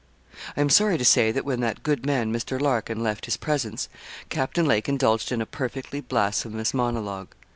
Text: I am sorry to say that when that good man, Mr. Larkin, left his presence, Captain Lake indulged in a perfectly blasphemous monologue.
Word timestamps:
I 0.57 0.61
am 0.61 0.71
sorry 0.71 0.97
to 0.97 1.05
say 1.05 1.31
that 1.31 1.45
when 1.45 1.59
that 1.59 1.83
good 1.83 2.07
man, 2.07 2.33
Mr. 2.33 2.59
Larkin, 2.59 3.03
left 3.03 3.25
his 3.25 3.37
presence, 3.37 3.87
Captain 4.29 4.65
Lake 4.65 4.89
indulged 4.89 5.31
in 5.31 5.41
a 5.41 5.45
perfectly 5.45 6.01
blasphemous 6.01 6.73
monologue. 6.73 7.27